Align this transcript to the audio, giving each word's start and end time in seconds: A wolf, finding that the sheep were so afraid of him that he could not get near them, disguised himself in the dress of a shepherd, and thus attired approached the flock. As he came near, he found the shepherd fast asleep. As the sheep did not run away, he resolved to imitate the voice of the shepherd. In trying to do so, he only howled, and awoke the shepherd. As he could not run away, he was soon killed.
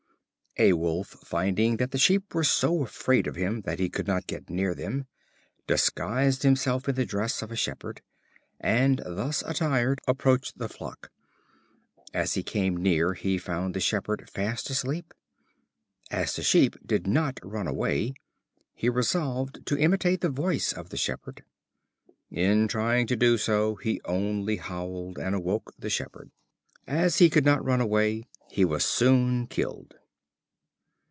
A 0.59 0.73
wolf, 0.73 1.07
finding 1.23 1.77
that 1.77 1.91
the 1.91 1.97
sheep 1.97 2.35
were 2.35 2.43
so 2.43 2.83
afraid 2.83 3.25
of 3.25 3.37
him 3.37 3.61
that 3.61 3.79
he 3.79 3.89
could 3.89 4.05
not 4.05 4.27
get 4.27 4.49
near 4.49 4.75
them, 4.75 5.05
disguised 5.65 6.43
himself 6.43 6.89
in 6.89 6.95
the 6.95 7.05
dress 7.05 7.41
of 7.41 7.53
a 7.53 7.55
shepherd, 7.55 8.01
and 8.59 8.99
thus 9.05 9.43
attired 9.45 10.01
approached 10.09 10.57
the 10.57 10.67
flock. 10.67 11.09
As 12.13 12.33
he 12.33 12.43
came 12.43 12.75
near, 12.75 13.13
he 13.13 13.37
found 13.37 13.73
the 13.73 13.79
shepherd 13.79 14.29
fast 14.29 14.69
asleep. 14.69 15.13
As 16.11 16.35
the 16.35 16.43
sheep 16.43 16.75
did 16.85 17.07
not 17.07 17.39
run 17.41 17.65
away, 17.65 18.13
he 18.75 18.89
resolved 18.89 19.65
to 19.67 19.77
imitate 19.79 20.19
the 20.19 20.27
voice 20.29 20.73
of 20.73 20.89
the 20.89 20.97
shepherd. 20.97 21.45
In 22.29 22.67
trying 22.67 23.07
to 23.07 23.15
do 23.15 23.37
so, 23.37 23.75
he 23.75 24.01
only 24.03 24.57
howled, 24.57 25.17
and 25.17 25.33
awoke 25.33 25.71
the 25.79 25.89
shepherd. 25.89 26.29
As 26.85 27.19
he 27.19 27.29
could 27.29 27.45
not 27.45 27.63
run 27.63 27.79
away, 27.79 28.25
he 28.49 28.65
was 28.65 28.83
soon 28.83 29.47
killed. 29.47 29.95